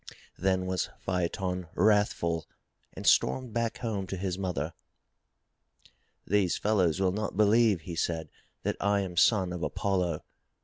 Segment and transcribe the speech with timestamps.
[0.35, 2.47] Then was Phaeton wrathful
[2.93, 4.73] and stormed back home to his mother.
[6.25, 8.29] "These fellows will not believe," he said,
[8.63, 10.23] "that I am son of Apollo.